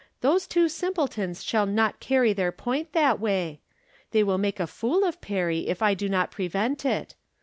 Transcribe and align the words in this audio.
Those 0.21 0.47
two 0.47 0.67
simpletons 0.67 1.43
shall 1.43 1.67
not 1.67 1.99
carry 1.99 2.33
their 2.33 2.51
point 2.51 2.91
that 2.93 3.19
way. 3.19 3.59
They 4.09 4.23
wUl 4.23 4.39
make 4.39 4.59
a 4.59 4.65
fool 4.65 5.03
of 5.03 5.21
Perry 5.21 5.67
if 5.67 5.83
I 5.83 5.93
do 5.93 6.09
not 6.09 6.31
prevent 6.31 6.83
it. 6.85 7.13